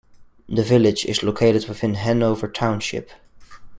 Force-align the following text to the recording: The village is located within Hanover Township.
The 0.49 0.63
village 0.63 1.05
is 1.05 1.21
located 1.21 1.69
within 1.69 1.93
Hanover 1.93 2.47
Township. 2.47 3.11